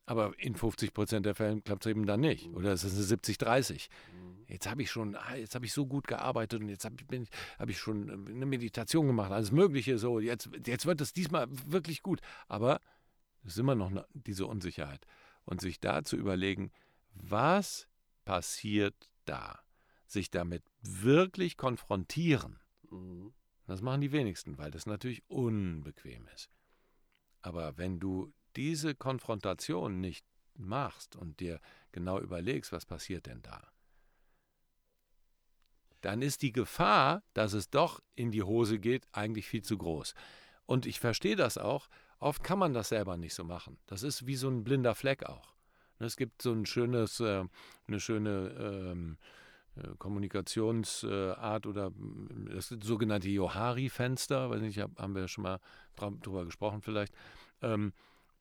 Aber 0.05 0.37
in 0.37 0.55
50 0.55 0.93
Prozent 0.93 1.25
der 1.25 1.35
Fälle 1.35 1.61
klappt 1.61 1.85
es 1.85 1.89
eben 1.89 2.05
dann 2.05 2.19
nicht. 2.19 2.49
Mhm. 2.49 2.55
Oder 2.55 2.73
es 2.73 2.83
ist 2.83 2.95
eine 2.95 3.21
70-30. 3.21 3.87
Mhm. 4.13 4.45
Jetzt 4.47 4.69
habe 4.69 4.81
ich 4.81 4.91
schon, 4.91 5.15
ah, 5.15 5.35
jetzt 5.35 5.55
habe 5.55 5.65
ich 5.65 5.71
so 5.71 5.85
gut 5.85 6.07
gearbeitet 6.07 6.61
und 6.61 6.69
jetzt 6.69 6.83
habe 6.83 6.95
ich, 7.09 7.29
hab 7.57 7.69
ich 7.69 7.79
schon 7.79 8.09
äh, 8.09 8.31
eine 8.31 8.45
Meditation 8.45 9.07
gemacht, 9.07 9.31
alles 9.31 9.51
Mögliche. 9.51 9.97
So, 9.97 10.19
jetzt, 10.19 10.49
jetzt 10.65 10.85
wird 10.85 10.99
es 10.99 11.13
diesmal 11.13 11.47
wirklich 11.49 12.03
gut. 12.03 12.19
Aber 12.47 12.81
es 13.45 13.53
ist 13.53 13.59
immer 13.59 13.75
noch 13.75 13.91
diese 14.13 14.45
Unsicherheit. 14.45 15.05
Und 15.45 15.61
sich 15.61 15.79
da 15.79 16.03
zu 16.03 16.17
überlegen, 16.17 16.71
was 17.13 17.87
passiert 18.25 19.09
da? 19.25 19.59
Sich 20.05 20.31
damit 20.31 20.63
wirklich 20.81 21.55
konfrontieren. 21.55 22.59
Mhm. 22.89 23.33
Das 23.67 23.81
machen 23.81 24.01
die 24.01 24.11
wenigsten, 24.11 24.57
weil 24.57 24.71
das 24.71 24.85
natürlich 24.85 25.23
unbequem 25.29 26.27
ist. 26.35 26.49
Aber 27.41 27.77
wenn 27.77 27.99
du 27.99 28.33
diese 28.55 28.95
Konfrontation 28.95 29.99
nicht 29.99 30.25
machst 30.55 31.15
und 31.15 31.39
dir 31.39 31.59
genau 31.91 32.19
überlegst, 32.19 32.71
was 32.71 32.85
passiert 32.85 33.25
denn 33.25 33.41
da, 33.41 33.73
dann 36.01 36.21
ist 36.21 36.41
die 36.41 36.51
Gefahr, 36.51 37.23
dass 37.33 37.53
es 37.53 37.69
doch 37.69 38.01
in 38.15 38.31
die 38.31 38.43
Hose 38.43 38.77
geht, 38.77 39.07
eigentlich 39.13 39.47
viel 39.47 39.63
zu 39.63 39.77
groß. 39.77 40.13
Und 40.65 40.85
ich 40.85 40.99
verstehe 40.99 41.37
das 41.37 41.57
auch. 41.57 41.87
Oft 42.19 42.43
kann 42.43 42.59
man 42.59 42.73
das 42.73 42.89
selber 42.89 43.15
nicht 43.17 43.33
so 43.33 43.43
machen. 43.43 43.77
Das 43.85 44.03
ist 44.03 44.27
wie 44.27 44.35
so 44.35 44.49
ein 44.49 44.63
blinder 44.63 44.95
Fleck 44.95 45.25
auch. 45.25 45.55
Es 45.99 46.17
gibt 46.17 46.41
so 46.41 46.51
ein 46.51 46.65
schönes, 46.65 47.21
äh, 47.21 47.45
eine 47.87 47.99
schöne 48.01 48.49
ähm, 48.91 49.17
äh, 49.75 49.95
Kommunikationsart 49.97 51.65
oder 51.65 51.91
das 52.53 52.67
sogenannte 52.67 53.29
Johari-Fenster, 53.29 54.49
weiß 54.49 54.61
nicht, 54.61 54.79
haben 54.79 55.15
wir 55.15 55.27
schon 55.29 55.43
mal 55.43 55.59
drüber 55.95 56.43
gesprochen 56.45 56.81
vielleicht. 56.81 57.13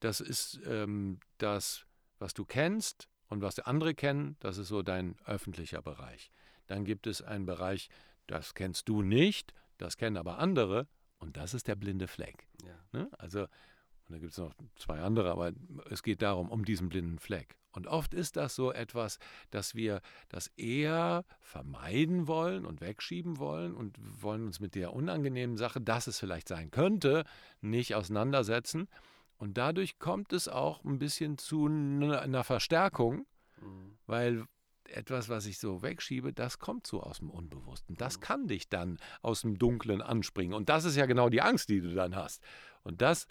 Das 0.03 0.21
ist 0.21 0.61
ähm, 0.67 1.21
das, 1.39 1.87
was 2.19 2.35
du 2.35 2.45
kennst 2.45 3.09
und 3.29 3.41
was 3.41 3.61
andere 3.61 3.95
kennen, 3.95 4.37
das 4.41 4.59
ist 4.59 4.67
so 4.67 4.83
dein 4.83 5.15
öffentlicher 5.27 5.81
Bereich. 5.81 6.33
Dann 6.67 6.85
gibt 6.85 7.07
es 7.07 7.23
einen 7.23 7.47
Bereich, 7.47 7.89
das 8.27 8.55
kennst 8.55 8.89
du 8.89 9.03
nicht, 9.03 9.55
das 9.79 9.97
kennen 9.97 10.17
aber 10.17 10.39
andere 10.39 10.89
und 11.19 11.37
das 11.37 11.55
ist 11.55 11.69
der 11.69 11.77
blinde 11.77 12.09
Fleck. 12.09 12.49
Ja. 12.65 12.75
Ne? 12.91 13.11
Also, 13.17 13.43
und 13.43 14.09
da 14.09 14.19
gibt 14.19 14.33
es 14.33 14.39
noch 14.39 14.53
zwei 14.75 15.01
andere, 15.01 15.31
aber 15.31 15.53
es 15.89 16.03
geht 16.03 16.21
darum, 16.21 16.51
um 16.51 16.65
diesen 16.65 16.89
blinden 16.89 17.21
Fleck. 17.21 17.57
Und 17.71 17.87
oft 17.87 18.13
ist 18.13 18.37
das 18.37 18.57
so 18.57 18.73
etwas, 18.73 19.21
dass 19.51 19.77
wir 19.77 20.01
das 20.29 20.49
eher 20.57 21.25
vermeiden 21.39 22.27
wollen 22.27 22.67
und 22.67 22.81
wegschieben 22.81 23.39
wollen 23.39 23.73
und 23.73 23.97
wollen 24.01 24.47
uns 24.47 24.59
mit 24.59 24.75
der 24.75 24.95
unangenehmen 24.95 25.57
Sache, 25.57 25.81
dass 25.81 26.09
es 26.09 26.19
vielleicht 26.19 26.49
sein 26.49 26.73
könnte, 26.73 27.23
nicht 27.61 27.95
auseinandersetzen. 27.95 28.89
Und 29.43 29.59
dadurch 29.59 29.99
kommt 29.99 30.33
es 30.33 30.47
auch 30.47 30.85
ein 30.85 31.01
bisschen 31.01 31.37
zu 31.37 31.67
einer 31.67 32.45
Verstärkung, 32.45 33.27
mhm. 33.61 33.99
weil 34.07 34.45
etwas, 34.85 35.29
was 35.29 35.47
ich 35.47 35.59
so 35.59 35.83
wegschiebe, 35.83 36.33
das 36.33 36.61
kommt 36.61 36.87
so 36.87 37.03
aus 37.03 37.19
dem 37.19 37.29
Unbewussten. 37.29 37.97
Das 37.97 38.19
mhm. 38.19 38.21
kann 38.21 38.47
dich 38.47 38.69
dann 38.69 38.99
aus 39.21 39.41
dem 39.41 39.59
Dunklen 39.59 40.01
anspringen. 40.01 40.55
Und 40.55 40.69
das 40.69 40.85
ist 40.85 40.95
ja 40.95 41.07
genau 41.07 41.29
die 41.29 41.43
Angst, 41.43 41.71
die 41.71 41.81
du 41.81 41.93
dann 41.93 42.15
hast. 42.15 42.41
Und 42.85 43.03
das 43.03 43.27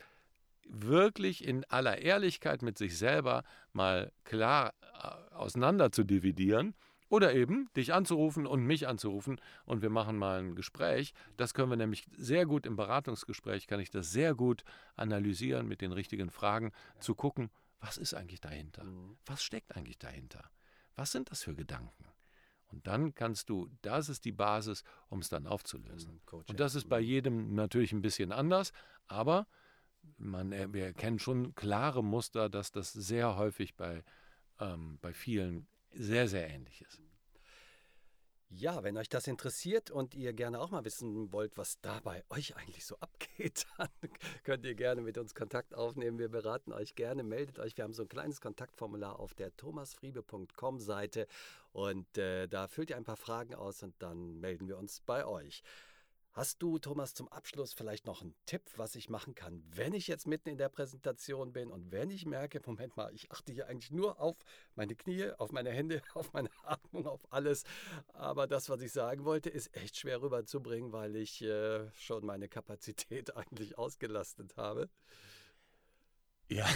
wirklich 0.67 1.45
in 1.45 1.63
aller 1.69 1.99
Ehrlichkeit 1.99 2.61
mit 2.61 2.77
sich 2.77 2.97
selber 2.97 3.45
mal 3.71 4.11
klar 4.25 4.73
äh, 4.81 5.33
auseinander 5.33 5.93
zu 5.93 6.03
dividieren 6.03 6.75
oder 7.11 7.35
eben 7.35 7.67
dich 7.75 7.93
anzurufen 7.93 8.47
und 8.47 8.63
mich 8.63 8.87
anzurufen 8.87 9.39
und 9.65 9.81
wir 9.81 9.89
machen 9.89 10.17
mal 10.17 10.39
ein 10.39 10.55
Gespräch. 10.55 11.13
Das 11.35 11.53
können 11.53 11.69
wir 11.69 11.75
nämlich 11.75 12.07
sehr 12.17 12.45
gut 12.45 12.65
im 12.65 12.77
Beratungsgespräch, 12.77 13.67
kann 13.67 13.81
ich 13.81 13.91
das 13.91 14.11
sehr 14.11 14.33
gut 14.33 14.63
analysieren 14.95 15.67
mit 15.67 15.81
den 15.81 15.91
richtigen 15.91 16.31
Fragen, 16.31 16.71
zu 16.99 17.13
gucken, 17.13 17.51
was 17.81 17.97
ist 17.97 18.13
eigentlich 18.13 18.39
dahinter? 18.39 18.85
Mhm. 18.85 19.17
Was 19.25 19.43
steckt 19.43 19.75
eigentlich 19.75 19.99
dahinter? 19.99 20.49
Was 20.95 21.11
sind 21.11 21.31
das 21.31 21.43
für 21.43 21.53
Gedanken? 21.53 22.05
Und 22.67 22.87
dann 22.87 23.13
kannst 23.13 23.49
du, 23.49 23.67
das 23.81 24.07
ist 24.07 24.23
die 24.23 24.31
Basis, 24.31 24.83
um 25.09 25.19
es 25.19 25.27
dann 25.27 25.47
aufzulösen. 25.47 26.21
Mhm, 26.31 26.43
und 26.47 26.59
das 26.61 26.75
ist 26.75 26.87
bei 26.87 27.01
jedem 27.01 27.53
natürlich 27.53 27.91
ein 27.91 28.01
bisschen 28.01 28.31
anders, 28.31 28.71
aber 29.07 29.47
man, 30.17 30.53
äh, 30.53 30.71
wir 30.71 30.85
erkennen 30.85 31.19
schon 31.19 31.55
klare 31.55 32.03
Muster, 32.03 32.47
dass 32.47 32.71
das 32.71 32.93
sehr 32.93 33.35
häufig 33.35 33.75
bei, 33.75 34.01
ähm, 34.59 34.97
bei 35.01 35.11
vielen 35.11 35.67
sehr, 35.93 36.27
sehr 36.27 36.49
ähnlich 36.49 36.81
ist. 36.81 37.01
Ja, 38.53 38.83
wenn 38.83 38.97
euch 38.97 39.07
das 39.07 39.27
interessiert 39.27 39.91
und 39.91 40.13
ihr 40.13 40.33
gerne 40.33 40.59
auch 40.59 40.71
mal 40.71 40.83
wissen 40.83 41.31
wollt, 41.31 41.57
was 41.57 41.79
da 41.79 42.01
bei 42.03 42.21
euch 42.29 42.57
eigentlich 42.57 42.85
so 42.85 42.97
abgeht, 42.97 43.65
dann 43.77 43.87
könnt 44.43 44.65
ihr 44.65 44.75
gerne 44.75 45.01
mit 45.01 45.17
uns 45.17 45.33
Kontakt 45.33 45.73
aufnehmen. 45.73 46.19
Wir 46.19 46.27
beraten 46.27 46.73
euch 46.73 46.95
gerne, 46.95 47.23
meldet 47.23 47.59
euch. 47.59 47.77
Wir 47.77 47.85
haben 47.85 47.93
so 47.93 48.01
ein 48.03 48.09
kleines 48.09 48.41
Kontaktformular 48.41 49.21
auf 49.21 49.33
der 49.35 49.55
thomasfriebe.com 49.55 50.81
Seite 50.81 51.27
und 51.71 52.17
äh, 52.17 52.47
da 52.47 52.67
füllt 52.67 52.89
ihr 52.89 52.97
ein 52.97 53.05
paar 53.05 53.15
Fragen 53.15 53.55
aus 53.55 53.83
und 53.83 53.95
dann 53.99 54.41
melden 54.41 54.67
wir 54.67 54.77
uns 54.77 54.99
bei 54.99 55.25
euch. 55.25 55.63
Hast 56.33 56.61
du, 56.61 56.79
Thomas, 56.79 57.13
zum 57.13 57.27
Abschluss 57.27 57.73
vielleicht 57.73 58.05
noch 58.05 58.21
einen 58.21 58.33
Tipp, 58.45 58.61
was 58.77 58.95
ich 58.95 59.09
machen 59.09 59.35
kann, 59.35 59.61
wenn 59.75 59.93
ich 59.93 60.07
jetzt 60.07 60.27
mitten 60.27 60.47
in 60.47 60.57
der 60.57 60.69
Präsentation 60.69 61.51
bin 61.51 61.69
und 61.69 61.91
wenn 61.91 62.09
ich 62.09 62.25
merke, 62.25 62.61
Moment 62.65 62.95
mal, 62.95 63.13
ich 63.13 63.31
achte 63.31 63.51
hier 63.51 63.67
eigentlich 63.67 63.91
nur 63.91 64.17
auf 64.19 64.37
meine 64.75 64.95
Knie, 64.95 65.29
auf 65.37 65.51
meine 65.51 65.71
Hände, 65.71 66.01
auf 66.13 66.31
meine 66.31 66.49
Atmung, 66.63 67.05
auf 67.05 67.21
alles. 67.33 67.65
Aber 68.13 68.47
das, 68.47 68.69
was 68.69 68.81
ich 68.81 68.93
sagen 68.93 69.25
wollte, 69.25 69.49
ist 69.49 69.75
echt 69.75 69.97
schwer 69.97 70.21
rüberzubringen, 70.21 70.93
weil 70.93 71.17
ich 71.17 71.41
äh, 71.41 71.91
schon 71.91 72.25
meine 72.25 72.47
Kapazität 72.47 73.35
eigentlich 73.35 73.77
ausgelastet 73.77 74.55
habe. 74.55 74.89
Ja, 76.47 76.67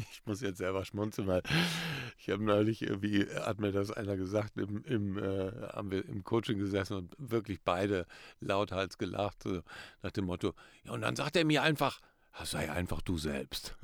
ich 0.12 0.22
muss 0.24 0.40
jetzt 0.40 0.58
selber 0.58 0.84
schmunzeln, 0.84 1.28
weil 1.28 1.42
ich 2.18 2.30
habe 2.30 2.42
neulich 2.42 2.82
irgendwie, 2.82 3.26
hat 3.26 3.60
mir 3.60 3.72
das 3.72 3.90
einer 3.90 4.16
gesagt, 4.16 4.56
im, 4.56 4.84
im, 4.84 5.18
äh, 5.18 5.52
haben 5.72 5.90
wir 5.90 6.04
im 6.06 6.24
Coaching 6.24 6.58
gesessen 6.58 6.96
und 6.96 7.14
wirklich 7.18 7.60
beide 7.62 8.06
lauthals 8.40 8.98
gelacht, 8.98 9.42
so 9.42 9.62
nach 10.02 10.10
dem 10.10 10.26
Motto, 10.26 10.54
ja, 10.84 10.92
und 10.92 11.02
dann 11.02 11.16
sagt 11.16 11.36
er 11.36 11.44
mir 11.44 11.62
einfach, 11.62 12.00
sei 12.44 12.70
einfach 12.70 13.02
du 13.02 13.18
selbst. 13.18 13.76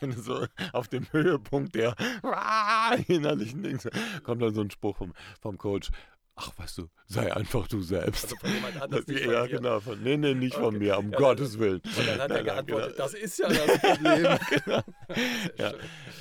so 0.16 0.46
auf 0.72 0.88
dem 0.88 1.10
Höhepunkt 1.12 1.74
der 1.74 1.96
innerlichen 3.08 3.62
Dings 3.62 3.88
kommt 4.22 4.42
dann 4.42 4.54
so 4.54 4.60
ein 4.60 4.70
Spruch 4.70 4.96
vom, 4.96 5.12
vom 5.40 5.58
Coach. 5.58 5.90
Ach, 6.36 6.50
weißt 6.58 6.78
du, 6.78 6.88
sei 7.06 7.32
einfach 7.32 7.68
du 7.68 7.80
selbst. 7.80 8.24
Also 8.24 8.36
von 8.36 8.52
jemand 8.52 8.82
anders. 8.82 9.06
Nicht 9.06 9.24
ja, 9.24 9.46
genau. 9.46 9.78
Von, 9.78 10.02
nee, 10.02 10.16
nee, 10.16 10.34
nicht 10.34 10.56
okay. 10.56 10.64
von 10.64 10.78
mir, 10.78 10.98
um 10.98 11.12
ja, 11.12 11.18
Gottes 11.18 11.58
Willen. 11.60 11.80
Und 11.80 11.98
dann 11.98 12.20
hat 12.20 12.28
nein, 12.28 12.38
er 12.38 12.42
geantwortet, 12.44 12.96
genau. 12.96 13.04
das 13.04 13.14
ist 13.14 13.38
ja 13.38 13.48
das 13.48 13.78
Problem. 13.78 14.38
genau. 14.64 14.82
ja. 15.58 15.72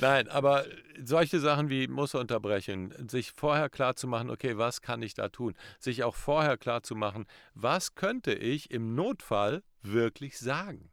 Nein, 0.02 0.28
aber 0.28 0.66
solche 1.04 1.40
Sachen 1.40 1.70
wie 1.70 1.88
Muster 1.88 2.20
unterbrechen, 2.20 2.94
sich 3.10 3.32
vorher 3.32 3.70
klar 3.70 3.96
zu 3.96 4.08
machen, 4.08 4.30
okay, 4.30 4.58
was 4.58 4.82
kann 4.82 5.02
ich 5.02 5.16
da 5.16 5.30
tun? 5.30 5.56
Sich 5.80 6.04
auch 6.04 6.16
vorher 6.16 6.58
klar 6.58 6.84
zu 6.84 6.96
machen, 6.96 7.26
was 7.56 7.96
könnte 7.96 8.34
ich 8.34 8.70
im 8.70 8.94
Notfall 8.94 9.64
wirklich 9.82 10.38
sagen? 10.38 10.92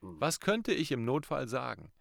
Hm. 0.00 0.16
Was 0.18 0.40
könnte 0.40 0.72
ich 0.72 0.92
im 0.92 1.04
Notfall 1.04 1.46
sagen? 1.46 1.92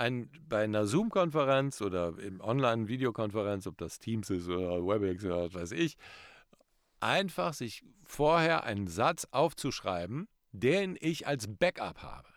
Ein, 0.00 0.30
bei 0.48 0.64
einer 0.64 0.86
Zoom-Konferenz 0.86 1.82
oder 1.82 2.18
im 2.18 2.40
Online-Videokonferenz, 2.40 3.66
ob 3.66 3.76
das 3.76 3.98
Teams 3.98 4.30
ist 4.30 4.48
oder 4.48 4.82
WebEx 4.82 5.24
oder 5.26 5.44
was 5.44 5.54
weiß 5.54 5.72
ich, 5.72 5.98
einfach 7.00 7.52
sich 7.52 7.84
vorher 8.04 8.64
einen 8.64 8.86
Satz 8.86 9.26
aufzuschreiben, 9.30 10.26
den 10.52 10.96
ich 10.98 11.26
als 11.26 11.48
Backup 11.48 12.02
habe. 12.02 12.28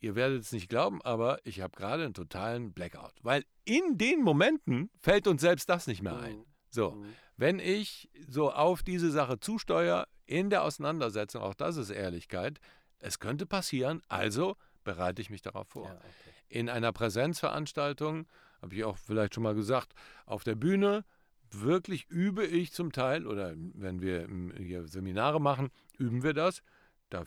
Ihr 0.00 0.14
werdet 0.14 0.42
es 0.42 0.52
nicht 0.52 0.68
glauben, 0.68 1.00
aber 1.00 1.38
ich 1.44 1.62
habe 1.62 1.74
gerade 1.74 2.04
einen 2.04 2.14
totalen 2.14 2.74
Blackout, 2.74 3.14
weil 3.22 3.44
in 3.64 3.96
den 3.96 4.22
Momenten 4.22 4.90
fällt 5.00 5.26
uns 5.26 5.40
selbst 5.40 5.68
das 5.68 5.86
nicht 5.86 6.02
mehr 6.02 6.18
ein. 6.18 6.36
Mhm. 6.36 6.44
So, 6.68 6.90
mhm. 6.90 7.14
wenn 7.38 7.58
ich 7.58 8.10
so 8.28 8.52
auf 8.52 8.82
diese 8.82 9.10
Sache 9.10 9.40
zusteuere 9.40 10.06
in 10.26 10.50
der 10.50 10.62
Auseinandersetzung, 10.62 11.40
auch 11.40 11.54
das 11.54 11.78
ist 11.78 11.88
Ehrlichkeit, 11.88 12.60
es 12.98 13.18
könnte 13.18 13.46
passieren, 13.46 14.02
also 14.08 14.56
bereite 14.86 15.20
ich 15.20 15.28
mich 15.28 15.42
darauf 15.42 15.68
vor. 15.68 15.88
Ja, 15.88 15.96
okay. 15.96 16.32
In 16.48 16.70
einer 16.70 16.92
Präsenzveranstaltung, 16.92 18.26
habe 18.62 18.74
ich 18.74 18.84
auch 18.84 18.96
vielleicht 18.96 19.34
schon 19.34 19.42
mal 19.42 19.54
gesagt, 19.54 19.92
auf 20.24 20.44
der 20.44 20.54
Bühne 20.54 21.04
wirklich 21.50 22.06
übe 22.08 22.46
ich 22.46 22.72
zum 22.72 22.92
Teil, 22.92 23.26
oder 23.26 23.54
wenn 23.56 24.00
wir 24.00 24.26
hier 24.56 24.88
Seminare 24.88 25.40
machen, 25.40 25.70
üben 25.98 26.22
wir 26.22 26.32
das. 26.32 26.62
Da, 27.10 27.24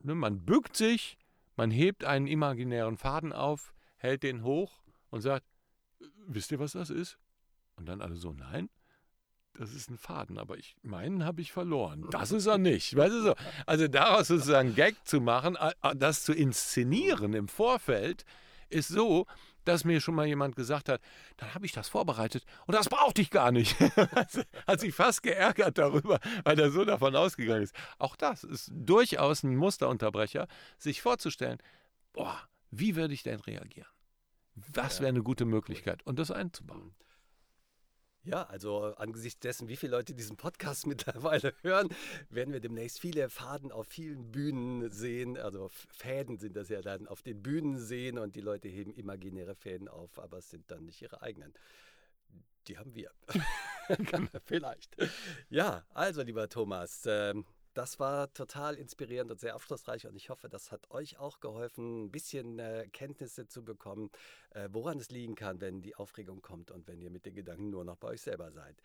ne, 0.00 0.14
man 0.14 0.46
bückt 0.46 0.76
sich, 0.76 1.18
man 1.56 1.70
hebt 1.70 2.04
einen 2.04 2.26
imaginären 2.26 2.96
Faden 2.96 3.34
auf, 3.34 3.74
hält 3.96 4.22
den 4.22 4.42
hoch 4.42 4.82
und 5.10 5.20
sagt, 5.20 5.44
wisst 6.26 6.50
ihr, 6.52 6.58
was 6.58 6.72
das 6.72 6.88
ist? 6.88 7.18
Und 7.76 7.86
dann 7.86 8.00
alle 8.00 8.16
so, 8.16 8.32
nein 8.32 8.70
das 9.62 9.74
ist 9.74 9.88
ein 9.90 9.96
Faden, 9.96 10.38
aber 10.38 10.58
ich 10.58 10.74
meinen 10.82 11.24
habe 11.24 11.40
ich 11.40 11.52
verloren. 11.52 12.08
Das 12.10 12.32
ist 12.32 12.46
er 12.46 12.58
nicht. 12.58 12.96
Weißt 12.96 13.12
du 13.12 13.22
so? 13.22 13.34
Also 13.64 13.86
daraus 13.86 14.26
sozusagen 14.26 14.74
Gag 14.74 14.96
zu 15.06 15.20
machen, 15.20 15.56
das 15.94 16.24
zu 16.24 16.32
inszenieren 16.32 17.32
im 17.32 17.46
Vorfeld, 17.46 18.24
ist 18.70 18.88
so, 18.88 19.26
dass 19.64 19.84
mir 19.84 20.00
schon 20.00 20.16
mal 20.16 20.26
jemand 20.26 20.56
gesagt 20.56 20.88
hat, 20.88 21.00
dann 21.36 21.54
habe 21.54 21.64
ich 21.64 21.70
das 21.70 21.88
vorbereitet 21.88 22.44
und 22.66 22.74
das 22.74 22.88
brauchte 22.88 23.22
ich 23.22 23.30
gar 23.30 23.52
nicht. 23.52 23.78
hat 24.66 24.80
sich 24.80 24.92
fast 24.92 25.22
geärgert 25.22 25.78
darüber, 25.78 26.18
weil 26.42 26.58
er 26.58 26.72
so 26.72 26.84
davon 26.84 27.14
ausgegangen 27.14 27.62
ist. 27.62 27.76
Auch 27.98 28.16
das 28.16 28.42
ist 28.42 28.68
durchaus 28.74 29.44
ein 29.44 29.54
Musterunterbrecher, 29.54 30.48
sich 30.76 31.02
vorzustellen, 31.02 31.58
boah, 32.12 32.36
wie 32.72 32.96
würde 32.96 33.14
ich 33.14 33.22
denn 33.22 33.38
reagieren? 33.38 33.86
Was 34.56 34.98
wäre 34.98 35.10
eine 35.10 35.22
gute 35.22 35.44
Möglichkeit? 35.44 36.04
Und 36.04 36.18
das 36.18 36.32
einzubauen. 36.32 36.96
Ja, 38.24 38.44
also 38.44 38.94
angesichts 38.96 39.40
dessen, 39.40 39.66
wie 39.68 39.76
viele 39.76 39.96
Leute 39.96 40.14
diesen 40.14 40.36
Podcast 40.36 40.86
mittlerweile 40.86 41.54
hören, 41.62 41.88
werden 42.30 42.52
wir 42.52 42.60
demnächst 42.60 43.00
viele 43.00 43.28
Faden 43.28 43.72
auf 43.72 43.88
vielen 43.88 44.30
Bühnen 44.30 44.90
sehen. 44.90 45.36
Also 45.36 45.70
Fäden 45.90 46.38
sind 46.38 46.56
das 46.56 46.68
ja 46.68 46.82
dann 46.82 47.08
auf 47.08 47.22
den 47.22 47.42
Bühnen 47.42 47.78
sehen 47.78 48.18
und 48.18 48.36
die 48.36 48.40
Leute 48.40 48.68
heben 48.68 48.94
imaginäre 48.94 49.56
Fäden 49.56 49.88
auf, 49.88 50.20
aber 50.20 50.38
es 50.38 50.50
sind 50.50 50.70
dann 50.70 50.84
nicht 50.84 51.02
ihre 51.02 51.22
eigenen. 51.22 51.52
Die 52.68 52.78
haben 52.78 52.94
wir. 52.94 53.10
Vielleicht. 54.44 54.96
Ja, 55.50 55.84
also 55.92 56.22
lieber 56.22 56.48
Thomas, 56.48 57.02
ähm, 57.06 57.44
das 57.74 57.98
war 57.98 58.32
total 58.32 58.76
inspirierend 58.76 59.30
und 59.30 59.40
sehr 59.40 59.56
aufschlussreich 59.56 60.06
und 60.06 60.16
ich 60.16 60.30
hoffe, 60.30 60.48
das 60.48 60.72
hat 60.72 60.90
euch 60.90 61.18
auch 61.18 61.40
geholfen, 61.40 62.04
ein 62.04 62.10
bisschen 62.10 62.58
äh, 62.58 62.88
Kenntnisse 62.92 63.46
zu 63.46 63.64
bekommen, 63.64 64.10
äh, 64.50 64.68
woran 64.72 64.98
es 64.98 65.10
liegen 65.10 65.34
kann, 65.34 65.60
wenn 65.60 65.80
die 65.80 65.94
Aufregung 65.96 66.42
kommt 66.42 66.70
und 66.70 66.86
wenn 66.86 67.00
ihr 67.00 67.10
mit 67.10 67.26
den 67.26 67.34
Gedanken 67.34 67.70
nur 67.70 67.84
noch 67.84 67.96
bei 67.96 68.08
euch 68.08 68.22
selber 68.22 68.50
seid. 68.52 68.76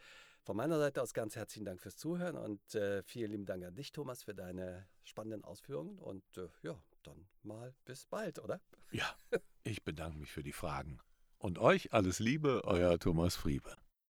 Von 0.43 0.55
meiner 0.55 0.77
Seite 0.79 1.01
aus 1.01 1.13
ganz 1.13 1.35
herzlichen 1.35 1.65
Dank 1.65 1.81
fürs 1.81 1.97
Zuhören 1.97 2.37
und 2.37 2.75
äh, 2.75 3.03
vielen 3.03 3.31
lieben 3.31 3.45
Dank 3.45 3.65
an 3.65 3.75
dich, 3.75 3.91
Thomas, 3.91 4.23
für 4.23 4.33
deine 4.33 4.87
spannenden 5.03 5.43
Ausführungen 5.43 5.99
und 5.99 6.23
äh, 6.37 6.47
ja, 6.61 6.81
dann 7.03 7.27
mal 7.43 7.73
bis 7.83 8.05
bald, 8.05 8.39
oder? 8.39 8.61
Ja, 8.91 9.13
ich 9.63 9.83
bedanke 9.83 10.17
mich 10.17 10.31
für 10.31 10.43
die 10.43 10.53
Fragen. 10.53 10.99
Und 11.37 11.59
euch 11.59 11.93
alles 11.93 12.19
Liebe, 12.19 12.61
euer 12.63 12.97
Thomas 12.97 13.35
Friebe. 13.35 13.75